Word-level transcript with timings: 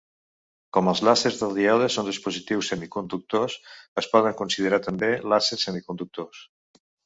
Com 0.77 0.87
els 0.93 1.01
làsers 1.07 1.37
de 1.41 1.49
díode 1.57 1.89
son 1.97 2.07
dispositius 2.11 2.71
semiconductors, 2.73 3.59
es 4.03 4.11
poden 4.17 4.37
considerar 4.43 4.83
també 4.89 5.15
làsers 5.35 5.71
semiconductors. 5.71 6.45